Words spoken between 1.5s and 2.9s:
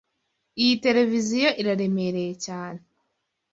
iraremereye cyane.